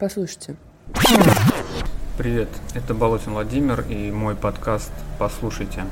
Послушайте. 0.00 0.56
Привет, 2.16 2.48
это 2.72 2.94
Болотин 2.94 3.34
Владимир 3.34 3.82
и 3.82 4.10
мой 4.10 4.34
подкаст 4.34 4.90
«Послушайте». 5.18 5.84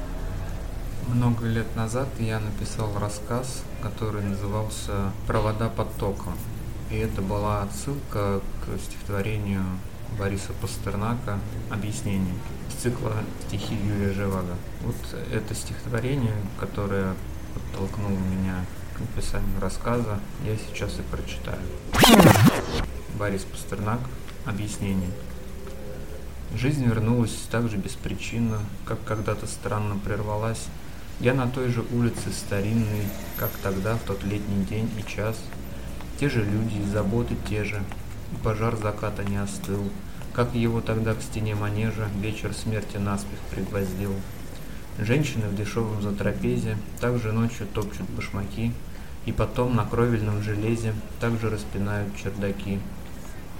Много 1.09 1.45
лет 1.45 1.77
назад 1.77 2.09
я 2.19 2.41
написал 2.41 2.89
рассказ, 2.99 3.63
который 3.83 4.23
назывался 4.23 5.13
«Провода 5.27 5.69
под 5.69 5.95
током». 5.97 6.33
И 6.91 6.97
это 6.97 7.21
была 7.21 7.61
отсылка 7.65 8.41
к 8.65 8.79
стихотворению 8.81 9.65
Бориса 10.19 10.55
Пастернака 10.63 11.39
«Объяснение» 11.71 12.35
из 12.71 12.77
цикла 12.77 13.13
стихи 13.47 13.75
Юрия 13.75 14.15
Живаго. 14.15 14.55
Вот 14.81 14.97
это 15.31 15.55
стихотворение, 15.55 16.33
которое 16.59 17.13
подтолкнуло 17.53 18.17
меня 18.17 18.65
к 18.97 19.01
написанию 19.01 19.61
рассказа, 19.61 20.19
я 20.47 20.57
сейчас 20.57 20.99
и 20.99 21.03
прочитаю. 21.03 21.61
Борис 23.29 23.45
Пастернак 23.45 24.01
«Объяснение». 24.47 25.11
Жизнь 26.55 26.87
вернулась 26.87 27.47
так 27.51 27.69
же 27.69 27.77
беспричинно, 27.77 28.59
как 28.87 29.05
когда-то 29.05 29.47
странно 29.47 29.99
прервалась. 30.03 30.65
Я 31.21 31.35
на 31.35 31.47
той 31.47 31.69
же 31.69 31.85
улице 31.93 32.33
старинной, 32.33 33.03
как 33.37 33.51
тогда, 33.63 33.97
в 33.97 34.05
тот 34.05 34.25
летний 34.25 34.65
день 34.65 34.89
и 34.99 35.07
час. 35.07 35.39
Те 36.19 36.31
же 36.31 36.43
люди 36.43 36.79
и 36.79 36.91
заботы 36.91 37.37
те 37.51 37.65
же, 37.65 37.83
и 38.33 38.37
пожар 38.43 38.79
заката 38.79 39.23
не 39.25 39.37
остыл, 39.37 39.91
как 40.33 40.55
его 40.55 40.81
тогда 40.81 41.13
к 41.13 41.21
стене 41.21 41.55
манежа 41.55 42.09
вечер 42.23 42.55
смерти 42.55 42.97
наспех 42.97 43.41
пригвоздил. 43.51 44.15
Женщины 44.99 45.49
в 45.49 45.55
дешевом 45.55 46.01
затрапезе 46.01 46.79
также 46.99 47.33
ночью 47.33 47.67
топчут 47.75 48.09
башмаки, 48.09 48.73
и 49.27 49.33
потом 49.33 49.77
на 49.77 49.85
кровельном 49.85 50.41
железе 50.41 50.95
также 51.21 51.51
распинают 51.51 52.17
чердаки. 52.17 52.81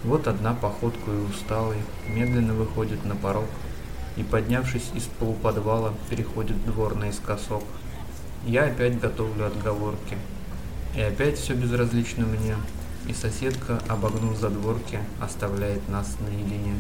Вот 0.05 0.29
одна 0.29 0.55
походкой 0.55 1.25
усталой 1.29 1.79
медленно 2.09 2.55
выходит 2.55 3.05
на 3.05 3.17
порог 3.17 3.49
и, 4.17 4.23
поднявшись 4.23 4.91
из 4.95 5.05
полуподвала, 5.05 5.93
переходит 6.09 6.65
двор 6.65 6.95
наискосок. 6.95 7.65
Я 8.47 8.65
опять 8.65 9.01
готовлю 9.01 9.47
отговорки, 9.47 10.17
и 10.95 11.01
опять 11.01 11.39
все 11.39 11.55
безразлично 11.55 12.27
мне, 12.27 12.55
и 13.09 13.13
соседка, 13.13 13.81
обогнув 13.89 14.39
задворки, 14.39 15.01
оставляет 15.21 15.89
нас 15.89 16.17
наедине. 16.21 16.75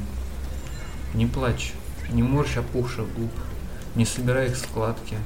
Не 1.15 1.27
плачь, 1.27 1.73
не 2.11 2.23
морщ 2.23 2.57
опухших 2.57 3.13
губ, 3.15 3.31
не 3.97 4.05
собирай 4.05 4.47
их 4.47 4.57
складки, 4.57 5.17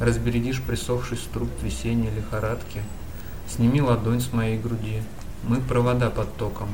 разбередишь 0.00 0.62
присохший 0.62 1.18
струп 1.18 1.50
весенней 1.62 2.10
лихорадки, 2.10 2.82
сними 3.48 3.82
ладонь 3.82 4.20
с 4.20 4.32
моей 4.32 4.58
груди, 4.58 5.02
мы 5.42 5.60
провода 5.60 6.08
под 6.08 6.34
током, 6.36 6.68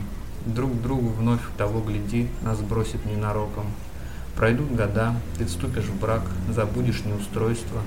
Друг 0.47 0.81
другу 0.81 1.09
вновь 1.09 1.41
того 1.59 1.81
гляди, 1.81 2.29
нас 2.43 2.61
бросит 2.61 3.05
ненароком. 3.05 3.67
Пройдут 4.37 4.71
года, 4.71 5.15
ты 5.37 5.45
вступишь 5.45 5.85
в 5.85 6.01
брак, 6.01 6.23
забудешь 6.49 7.05
неустройство. 7.05 7.83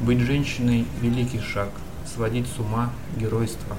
Быть 0.00 0.20
женщиной– 0.20 0.86
великий 1.00 1.40
шаг, 1.40 1.70
сводить 2.06 2.46
с 2.46 2.60
ума– 2.60 2.92
геройство. 3.16 3.76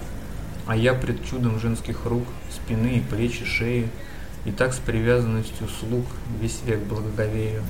А 0.66 0.76
я 0.76 0.94
пред 0.94 1.26
чудом 1.26 1.60
женских 1.60 2.06
рук, 2.06 2.26
спины 2.52 2.98
и 2.98 3.02
плечи, 3.02 3.46
шеи, 3.46 3.90
И 4.46 4.52
так 4.52 4.74
с 4.74 4.78
привязанностью 4.78 5.68
слуг 5.68 6.06
весь 6.40 6.62
век 6.66 6.80
благоговею. 6.84 7.64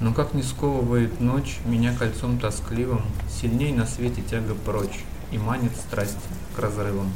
Но 0.00 0.12
как 0.12 0.34
не 0.34 0.42
сковывает 0.42 1.20
ночь 1.20 1.58
меня 1.64 1.94
кольцом 1.96 2.38
тоскливым, 2.38 3.02
Сильней 3.28 3.72
на 3.72 3.86
свете 3.86 4.22
тяга 4.22 4.54
прочь, 4.54 5.04
и 5.30 5.38
манит 5.38 5.76
страсть 5.76 6.18
к 6.54 6.58
разрывам. 6.58 7.12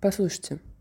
Послушайте. 0.00 0.58